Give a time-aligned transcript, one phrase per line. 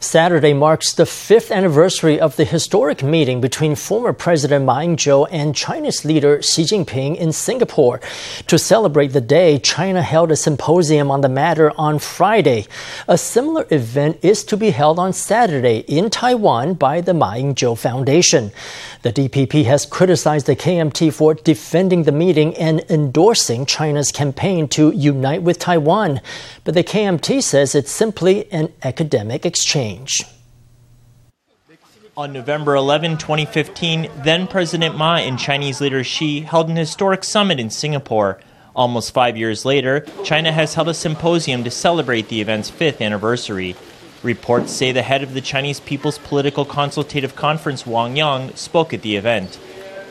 [0.00, 5.56] Saturday marks the fifth anniversary of the historic meeting between former President Ma Ying-jeou and
[5.56, 8.00] Chinese leader Xi Jinping in Singapore.
[8.46, 12.68] To celebrate the day, China held a symposium on the matter on Friday.
[13.08, 17.76] A similar event is to be held on Saturday in Taiwan by the Ma Ying-jeou
[17.76, 18.52] Foundation.
[19.02, 24.92] The DPP has criticized the KMT for defending the meeting and endorsing China's campaign to
[24.92, 26.20] unite with Taiwan.
[26.62, 29.87] But the KMT says it's simply an academic exchange.
[32.16, 37.60] On November 11, 2015, then President Ma and Chinese leader Xi held an historic summit
[37.60, 38.40] in Singapore.
[38.74, 43.76] Almost five years later, China has held a symposium to celebrate the event's fifth anniversary.
[44.24, 49.02] Reports say the head of the Chinese People's Political Consultative Conference, Wang Yang, spoke at
[49.02, 49.58] the event.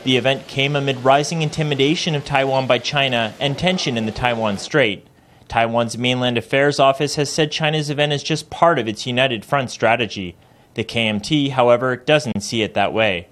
[0.04, 4.56] The event came amid rising intimidation of Taiwan by China and tension in the Taiwan
[4.56, 5.06] Strait.
[5.48, 9.70] Taiwan's Mainland Affairs Office has said China's event is just part of its United Front
[9.70, 10.36] strategy.
[10.74, 13.28] The KMT, however, doesn't see it that way.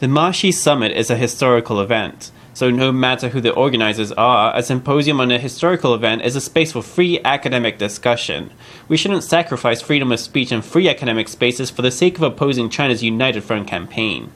[0.00, 2.30] The Ma Xi Summit is a historical event.
[2.52, 6.40] So, no matter who the organizers are, a symposium on a historical event is a
[6.40, 8.52] space for free academic discussion.
[8.86, 12.68] We shouldn't sacrifice freedom of speech and free academic spaces for the sake of opposing
[12.68, 14.30] China's United Front campaign.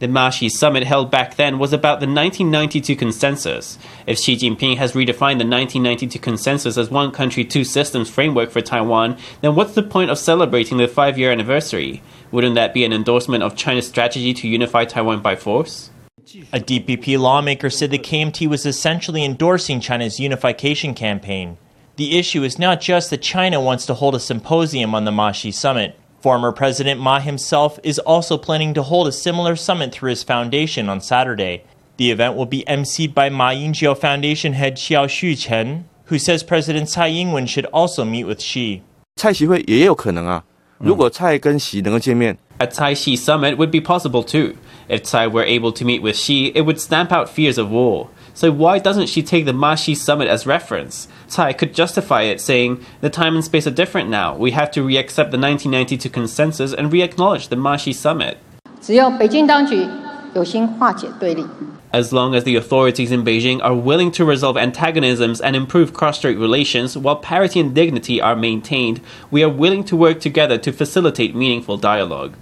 [0.00, 3.78] The Ma Xi summit held back then was about the 1992 consensus.
[4.06, 8.60] If Xi Jinping has redefined the 1992 consensus as one country, two systems framework for
[8.60, 12.02] Taiwan, then what's the point of celebrating the five year anniversary?
[12.32, 15.90] Wouldn't that be an endorsement of China's strategy to unify Taiwan by force?
[16.52, 21.58] A DPP lawmaker said the KMT was essentially endorsing China's unification campaign.
[21.96, 25.32] The issue is not just that China wants to hold a symposium on the Ma
[25.32, 25.96] Xi summit.
[26.21, 30.89] Former President Ma himself is also planning to hold a similar summit through his foundation
[30.89, 31.63] on Saturday.
[31.97, 36.89] The event will be emceed by Ma Ying-jeou Foundation head Xiao Xuchen, who says President
[36.89, 38.81] Tsai Ing-wen should also meet with Xi.
[39.15, 40.43] 蔡习会也有可能啊，
[40.79, 42.37] 如果蔡跟习能够见面。
[42.57, 44.55] A Tsai Xi summit would be possible too.
[44.89, 48.07] If Tsai were able to meet with Xi, it would stamp out fears of war.
[48.40, 51.08] So why doesn't she take the Ma Xi summit as reference?
[51.28, 54.34] Tsai could justify it, saying, The time and space are different now.
[54.34, 58.38] We have to reaccept the 1992 consensus and re-acknowledge the Ma Xi summit.
[61.92, 66.38] As long as the authorities in Beijing are willing to resolve antagonisms and improve cross-strait
[66.38, 71.34] relations while parity and dignity are maintained, we are willing to work together to facilitate
[71.34, 72.38] meaningful dialogue.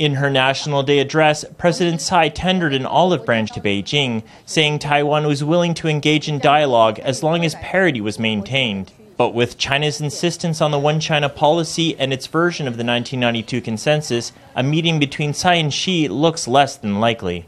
[0.00, 5.26] In her National Day address, President Tsai tendered an olive branch to Beijing, saying Taiwan
[5.26, 8.92] was willing to engage in dialogue as long as parity was maintained.
[9.18, 13.60] But with China's insistence on the one China policy and its version of the 1992
[13.60, 17.44] consensus, a meeting between Tsai and Xi looks less than likely.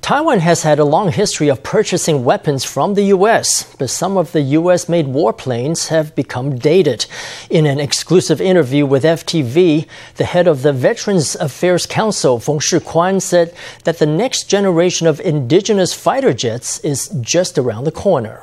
[0.00, 4.32] Taiwan has had a long history of purchasing weapons from the U.S., but some of
[4.32, 4.88] the U.S.
[4.88, 7.06] made warplanes have become dated.
[7.50, 9.86] In an exclusive interview with FTV,
[10.16, 13.54] the head of the Veterans Affairs Council, Feng Shikuan, said
[13.84, 18.40] that the next generation of indigenous fighter jets is just around the corner.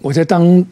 [0.00, 0.64] 我在当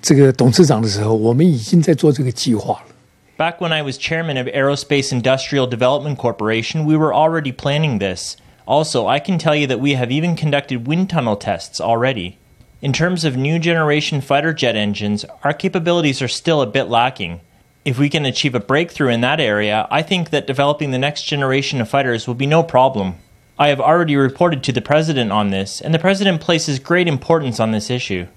[0.00, 2.94] 这个董事长的时候，我们已经在做这个计划了。
[3.36, 8.36] Back when I was chairman of Aerospace Industrial Development Corporation, we were already planning this.
[8.65, 12.37] Also, I can tell you that we have even conducted wind tunnel tests already.
[12.81, 17.41] In terms of new generation fighter jet engines, our capabilities are still a bit lacking.
[17.85, 21.23] If we can achieve a breakthrough in that area, I think that developing the next
[21.23, 23.15] generation of fighters will be no problem.
[23.59, 27.59] I have already reported to the President on this, and the President places great importance
[27.59, 28.27] on this issue.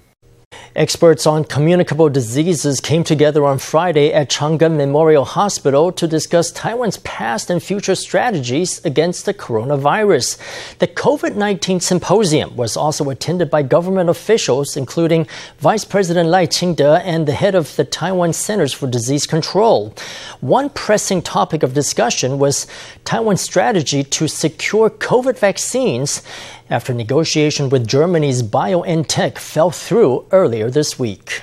[0.77, 6.51] Experts on communicable diseases came together on Friday at Chang Gung Memorial Hospital to discuss
[6.51, 10.37] Taiwan's past and future strategies against the coronavirus.
[10.77, 15.25] The COVID 19 symposium was also attended by government officials, including
[15.57, 19.95] Vice President Lai Ching-te and the head of the Taiwan Centers for Disease Control.
[20.41, 22.67] One pressing topic of discussion was
[23.03, 26.21] Taiwan's strategy to secure COVID vaccines
[26.69, 31.41] after negotiation with Germany's BioNTech fell through earlier this week.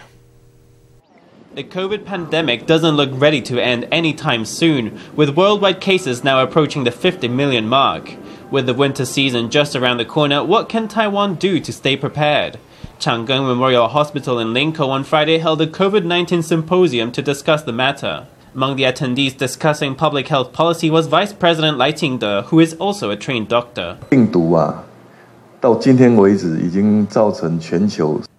[1.55, 6.83] The COVID pandemic doesn't look ready to end anytime soon, with worldwide cases now approaching
[6.83, 8.17] the 50 million mark.
[8.51, 12.59] With the winter season just around the corner, what can Taiwan do to stay prepared?
[12.99, 17.63] Chang Gung Memorial Hospital in Linkou on Friday held a COVID 19 symposium to discuss
[17.63, 18.27] the matter.
[18.55, 23.11] Among the attendees discussing public health policy was Vice President Lai Ching-te, who is also
[23.11, 23.97] a trained doctor.
[24.11, 24.85] 病毒啊,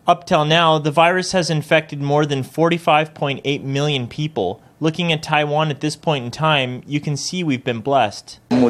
[0.07, 4.61] up till now, the virus has infected more than 45.8 million people.
[4.79, 8.39] Looking at Taiwan at this point in time, you can see we've been blessed.
[8.51, 8.69] Our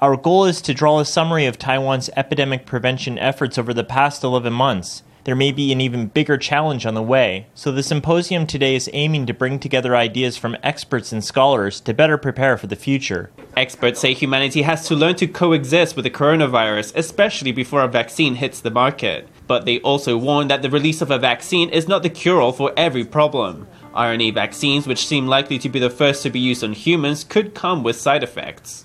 [0.00, 4.24] Our goal is to draw a summary of Taiwan's epidemic prevention efforts over the past
[4.24, 5.02] 11 months.
[5.24, 8.90] There may be an even bigger challenge on the way, so the symposium today is
[8.92, 13.30] aiming to bring together ideas from experts and scholars to better prepare for the future.
[13.56, 18.34] Experts say humanity has to learn to coexist with the coronavirus, especially before a vaccine
[18.34, 19.26] hits the market.
[19.46, 22.52] But they also warn that the release of a vaccine is not the cure all
[22.52, 23.66] for every problem.
[23.94, 27.54] RNA vaccines, which seem likely to be the first to be used on humans, could
[27.54, 28.84] come with side effects.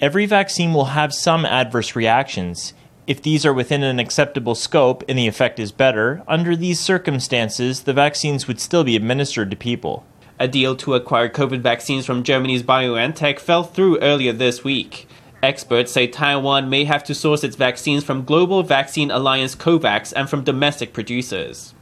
[0.00, 2.72] Every vaccine will have some adverse reactions.
[3.08, 7.84] If these are within an acceptable scope and the effect is better, under these circumstances,
[7.84, 10.04] the vaccines would still be administered to people.
[10.38, 15.08] A deal to acquire COVID vaccines from Germany's BioNTech fell through earlier this week.
[15.42, 20.28] Experts say Taiwan may have to source its vaccines from Global Vaccine Alliance COVAX and
[20.28, 21.72] from domestic producers.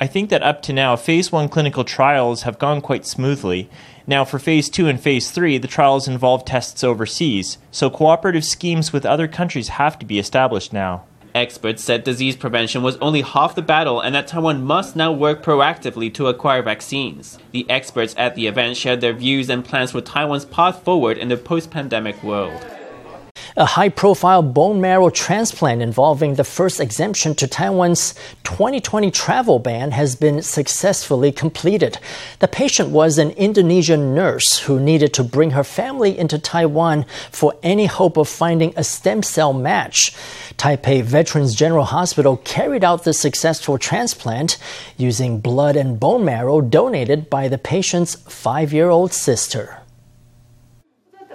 [0.00, 3.68] I think that up to now, phase 1 clinical trials have gone quite smoothly.
[4.08, 8.90] Now, for phase 2 and phase 3, the trials involve tests overseas, so cooperative schemes
[8.90, 11.04] with other countries have to be established now.
[11.34, 15.42] Experts said disease prevention was only half the battle and that Taiwan must now work
[15.42, 17.38] proactively to acquire vaccines.
[17.52, 21.28] The experts at the event shared their views and plans for Taiwan's path forward in
[21.28, 22.64] the post pandemic world.
[23.58, 28.14] A high profile bone marrow transplant involving the first exemption to Taiwan's
[28.44, 31.98] 2020 travel ban has been successfully completed.
[32.38, 37.52] The patient was an Indonesian nurse who needed to bring her family into Taiwan for
[37.64, 40.14] any hope of finding a stem cell match.
[40.56, 44.56] Taipei Veterans General Hospital carried out the successful transplant
[44.96, 49.78] using blood and bone marrow donated by the patient's five year old sister.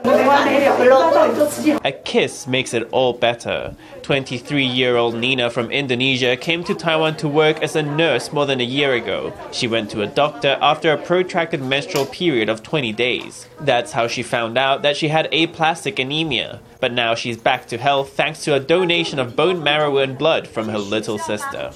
[0.05, 3.75] A kiss makes it all better.
[4.03, 8.45] 23 year old Nina from Indonesia came to Taiwan to work as a nurse more
[8.45, 9.33] than a year ago.
[9.51, 13.47] She went to a doctor after a protracted menstrual period of 20 days.
[13.61, 16.59] That's how she found out that she had aplastic anemia.
[16.81, 20.49] But now she's back to health thanks to a donation of bone marrow and blood
[20.49, 21.71] from her little sister.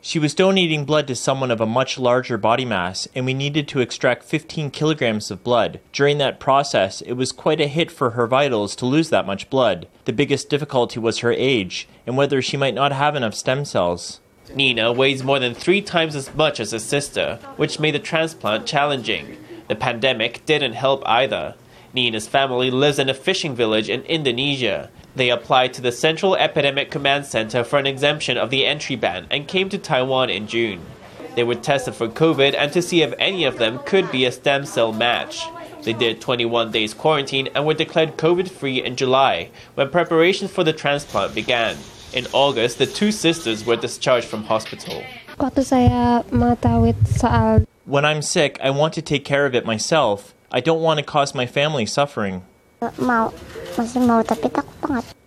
[0.00, 3.66] She was donating blood to someone of a much larger body mass, and we needed
[3.66, 5.80] to extract 15 kilograms of blood.
[5.92, 9.50] During that process, it was quite a hit for her vitals to lose that much
[9.50, 9.88] blood.
[10.04, 14.20] The biggest difficulty was her age and whether she might not have enough stem cells.
[14.54, 18.66] Nina weighs more than three times as much as her sister, which made the transplant
[18.66, 19.38] challenging.
[19.68, 21.54] The pandemic didn't help either.
[21.94, 24.90] Nina's family lives in a fishing village in Indonesia.
[25.14, 29.26] They applied to the Central Epidemic Command Center for an exemption of the entry ban
[29.30, 30.82] and came to Taiwan in June.
[31.34, 34.32] They were tested for COVID and to see if any of them could be a
[34.32, 35.46] stem cell match.
[35.86, 40.64] They did 21 days quarantine and were declared COVID free in July when preparations for
[40.64, 41.76] the transplant began.
[42.12, 45.04] In August, the two sisters were discharged from hospital.
[47.84, 50.34] When I'm sick, I want to take care of it myself.
[50.50, 52.42] I don't want to cause my family suffering.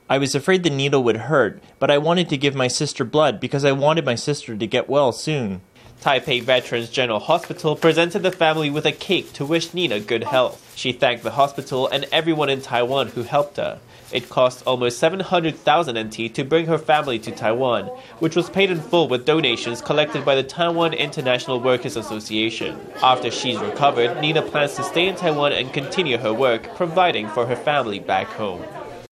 [0.10, 3.40] I was afraid the needle would hurt, but I wanted to give my sister blood
[3.40, 5.62] because I wanted my sister to get well soon.
[6.02, 10.72] Taipei Veterans General Hospital presented the family with a cake to wish Nina good health.
[10.74, 13.80] She thanked the hospital and everyone in Taiwan who helped her.
[14.10, 17.88] It cost almost 700,000 NT to bring her family to Taiwan,
[18.20, 22.80] which was paid in full with donations collected by the Taiwan International Workers Association.
[23.04, 27.46] After she's recovered, Nina plans to stay in Taiwan and continue her work, providing for
[27.46, 28.64] her family back home.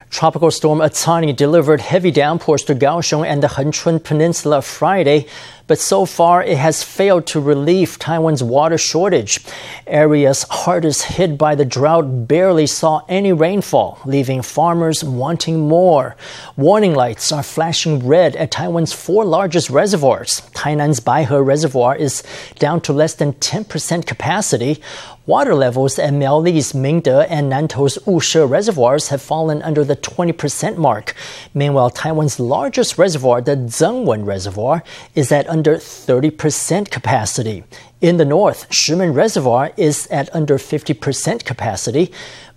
[0.10, 5.28] Tropical storm Atsani delivered heavy downpours to Kaohsiung and the Hengchun Peninsula Friday
[5.68, 9.40] but so far it has failed to relieve Taiwan's water shortage.
[9.86, 16.16] Areas hardest hit by the drought barely saw any rainfall, leaving farmers wanting more.
[16.56, 20.42] Warning lights are flashing red at Taiwan's four largest reservoirs.
[20.54, 22.24] Tainan's Baihe Reservoir is
[22.58, 24.82] down to less than 10% capacity.
[25.28, 31.14] Water levels at Miaoli's Mingde and Nantou's Wushe reservoirs have fallen under the 20% mark.
[31.54, 34.84] Meanwhile, Taiwan's largest reservoir, the Zengwen Reservoir,
[35.16, 37.66] is at under 30% capacity.
[38.00, 42.10] In the north, Shimen Reservoir is at under 50% capacity.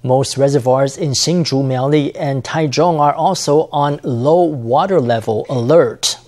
[0.04, 6.18] Most reservoirs in Hsinchu, Miaoli, and Taichung are also on low water level alert.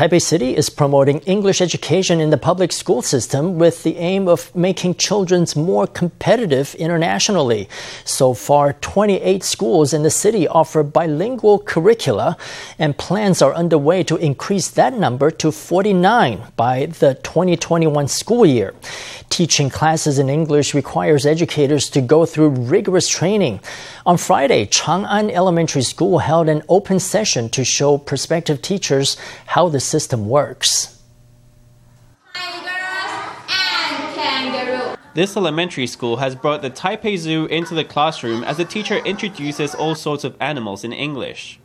[0.00, 4.50] Taipei City is promoting English education in the public school system with the aim of
[4.56, 7.68] making children more competitive internationally.
[8.06, 12.38] So far, 28 schools in the city offer bilingual curricula,
[12.78, 18.72] and plans are underway to increase that number to 49 by the 2021 school year.
[19.28, 23.60] Teaching classes in English requires educators to go through rigorous training.
[24.06, 29.89] On Friday, Chang'an Elementary School held an open session to show prospective teachers how the
[29.89, 30.91] system works.
[35.15, 39.73] This elementary school has brought the Taipei Zoo into the classroom as the teacher introduces
[39.73, 41.59] all sorts of animals in English.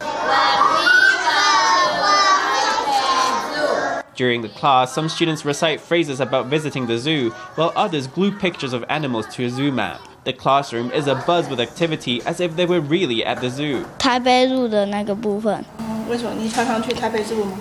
[4.15, 8.73] During the class, some students recite phrases about visiting the zoo, while others glue pictures
[8.73, 10.01] of animals to a zoo map.
[10.25, 13.85] The classroom is abuzz with activity as if they were really at the zoo.
[13.99, 15.65] 台北路的那个部分
[16.09, 17.57] 为什么你常常去台北住吗？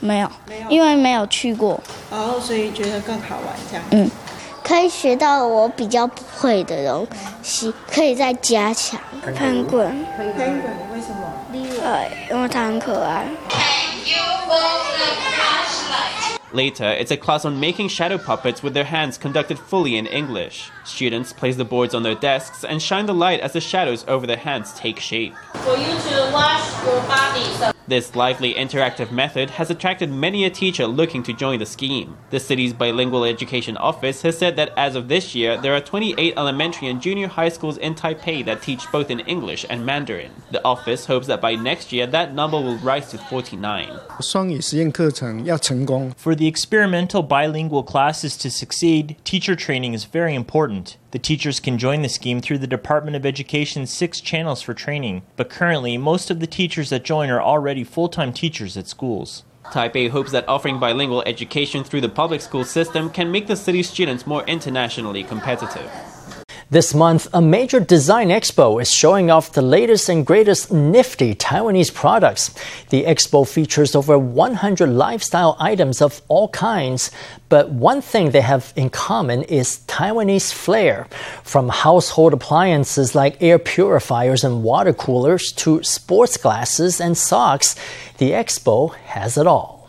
[0.00, 0.30] 没有，
[0.68, 3.84] 因为没有去过，哦，所以觉得更好玩这样。
[3.90, 4.10] 嗯，
[4.62, 7.06] 可以学到我比较不会的东
[7.42, 9.00] 西，可以再加强。
[9.34, 10.46] 喷滚，喷滚
[10.92, 11.32] 为什么？
[11.82, 13.26] 呃，因为它很可爱。
[16.52, 20.70] Later, it's a class on making shadow puppets with their hands conducted fully in English.
[20.84, 24.26] Students place the boards on their desks and shine the light as the shadows over
[24.26, 25.34] their hands take shape.
[25.64, 27.74] For you to wash your body.
[27.91, 32.15] This lively interactive method has attracted many a teacher looking to join the scheme.
[32.29, 36.35] The city's bilingual education office has said that as of this year, there are 28
[36.37, 40.31] elementary and junior high schools in Taipei that teach both in English and Mandarin.
[40.51, 43.99] The office hopes that by next year, that number will rise to 49.
[46.15, 50.95] For the experimental bilingual classes to succeed, teacher training is very important.
[51.11, 55.23] The teachers can join the scheme through the Department of Education's six channels for training,
[55.35, 59.43] but currently, most of the teachers that join are already full time teachers at schools.
[59.65, 63.89] Taipei hopes that offering bilingual education through the public school system can make the city's
[63.89, 65.91] students more internationally competitive.
[66.71, 71.93] This month, a major design expo is showing off the latest and greatest nifty Taiwanese
[71.93, 72.55] products.
[72.91, 77.11] The expo features over 100 lifestyle items of all kinds,
[77.49, 81.07] but one thing they have in common is Taiwanese flair.
[81.43, 87.75] From household appliances like air purifiers and water coolers to sports glasses and socks,
[88.17, 89.80] the expo has it all.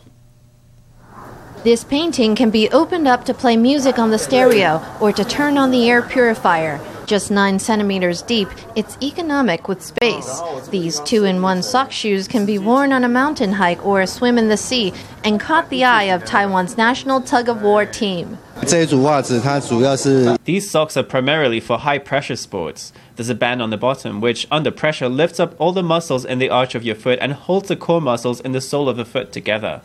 [1.63, 5.57] This painting can be opened up to play music on the stereo or to turn
[5.57, 6.77] on the air purifier.
[7.05, 10.41] Just 9 centimeters deep, it's economic with space.
[10.71, 14.07] These two in one sock shoes can be worn on a mountain hike or a
[14.07, 14.91] swim in the sea
[15.23, 18.39] and caught the eye of Taiwan's national tug of war team.
[20.45, 22.93] These socks are primarily for high pressure sports.
[23.15, 26.39] There's a band on the bottom which, under pressure, lifts up all the muscles in
[26.39, 29.05] the arch of your foot and holds the core muscles in the sole of the
[29.05, 29.81] foot together.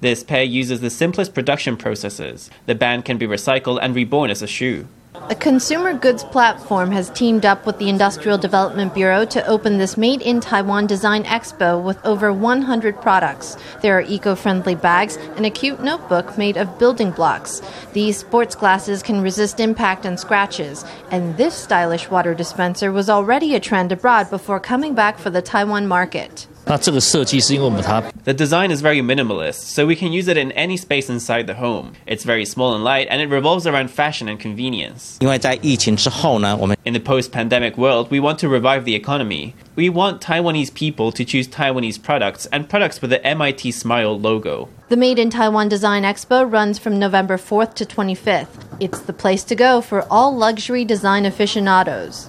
[0.00, 2.50] This pair uses the simplest production processes.
[2.66, 4.86] The band can be recycled and reborn as a shoe.
[5.12, 9.96] A consumer goods platform has teamed up with the Industrial Development Bureau to open this
[9.96, 13.56] Made in Taiwan Design Expo with over 100 products.
[13.82, 17.60] There are eco friendly bags and a cute notebook made of building blocks.
[17.92, 23.56] These sports glasses can resist impact and scratches, and this stylish water dispenser was already
[23.56, 26.46] a trend abroad before coming back for the Taiwan market.
[26.65, 31.45] 那这个设计是因为我们它 The design is very minimalist, so we can use it in any space inside
[31.45, 31.91] the home.
[32.07, 35.17] It's very small and light, and it revolves around fashion and convenience.
[35.19, 39.53] 因为在疫情之后呢，我们 In the post pandemic world, we want to revive the economy.
[39.75, 44.69] We want Taiwanese people to choose Taiwanese products and products with the MIT Smile logo.
[44.89, 48.47] The Made in Taiwan Design Expo runs from November 4th to 25th.
[48.79, 52.27] It's the place to go for all luxury design aficionados.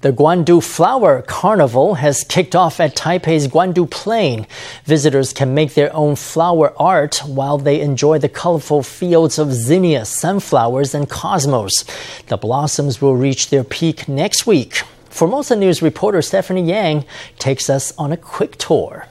[0.00, 4.46] The Guandu Flower Carnival has kicked off at Taipei's Guandu Plain.
[4.84, 10.04] Visitors can make their own flower art while they enjoy the colorful fields of zinnia,
[10.04, 11.84] sunflowers, and cosmos.
[12.28, 14.82] The blossoms will reach their peak next week.
[15.10, 17.04] Formosa News reporter Stephanie Yang
[17.40, 19.08] takes us on a quick tour.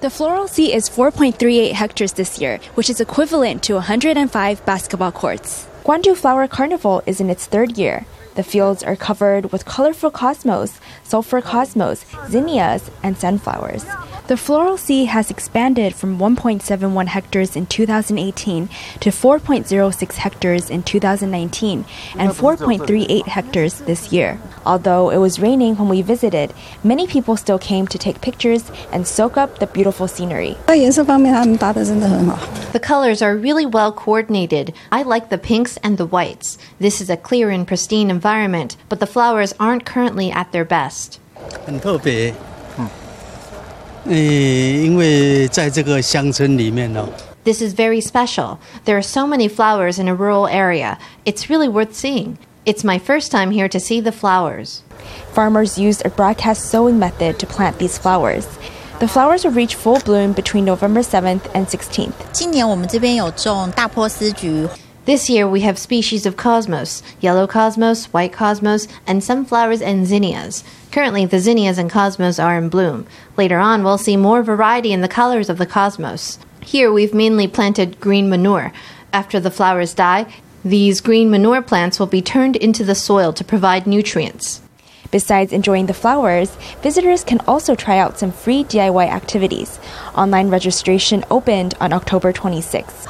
[0.00, 5.66] The Floral Sea is 4.38 hectares this year, which is equivalent to 105 basketball courts.
[5.84, 8.06] Guandu Flower Carnival is in its third year.
[8.38, 13.84] The fields are covered with colorful cosmos, sulfur cosmos, zinnias, and sunflowers.
[14.28, 18.68] The floral sea has expanded from 1.71 hectares in 2018
[19.00, 21.84] to 4.06 hectares in 2019
[22.16, 24.38] and 4.38 hectares this year.
[24.64, 26.54] Although it was raining when we visited,
[26.84, 30.56] many people still came to take pictures and soak up the beautiful scenery.
[32.72, 34.74] The colors are really well coordinated.
[34.92, 36.58] I like the pinks and the whites.
[36.78, 38.27] This is a clear and pristine environment
[38.89, 41.19] but the flowers aren't currently at their best.
[41.65, 42.33] 很特别，
[42.77, 42.87] 嗯，
[44.07, 47.07] 诶，因为在这个乡村里面呢，
[47.43, 48.57] This is very special.
[48.85, 50.97] There are so many flowers in a rural area.
[51.25, 52.37] It's really worth seeing.
[52.65, 54.81] It's my first time here to see the flowers.
[55.33, 58.47] Farmers used a broadcast sowing method to plant these flowers.
[58.99, 62.13] The flowers will reach full bloom between November 7th and 16th.
[65.08, 70.62] This year we have species of cosmos, yellow cosmos, white cosmos, and sunflowers and zinnias.
[70.92, 73.06] Currently, the zinnias and cosmos are in bloom.
[73.34, 76.38] Later on, we'll see more variety in the colors of the cosmos.
[76.60, 78.70] Here we've mainly planted green manure.
[79.10, 80.26] After the flowers die,
[80.62, 84.60] these green manure plants will be turned into the soil to provide nutrients.
[85.10, 86.50] Besides enjoying the flowers,
[86.82, 89.78] visitors can also try out some free DIY activities.
[90.14, 93.06] Online registration opened on October 26.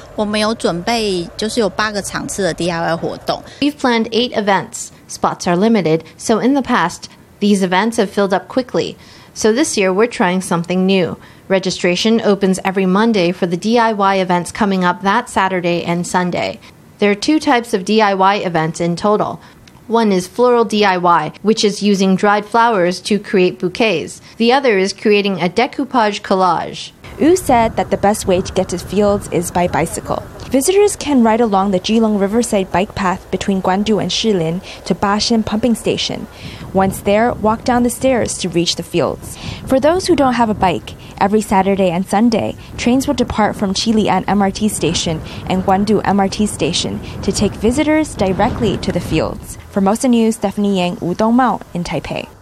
[3.60, 4.92] We've planned eight events.
[5.08, 8.96] Spots are limited, so in the past, these events have filled up quickly.
[9.34, 11.18] So this year, we're trying something new.
[11.48, 16.60] Registration opens every Monday for the DIY events coming up that Saturday and Sunday.
[16.98, 19.40] There are two types of DIY events in total
[19.88, 24.20] one is floral DIY, which is using dried flowers to create bouquets.
[24.36, 26.92] The other is creating a decoupage collage.
[27.18, 30.22] Wu said that the best way to get to fields is by bicycle.
[30.50, 35.42] Visitors can ride along the Keelung Riverside bike path between Guandu and Shilin to Bashan
[35.42, 36.26] pumping station.
[36.72, 39.36] Once there, walk down the stairs to reach the fields.
[39.66, 43.74] For those who don't have a bike, every Saturday and Sunday, trains will depart from
[43.74, 49.57] Qilian MRT station and Guandu MRT station to take visitors directly to the fields.
[49.70, 52.37] Formosa News, Stephanie Yang, Wu Dongmao in Taipei.